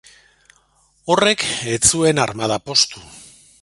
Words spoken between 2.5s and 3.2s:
poztu.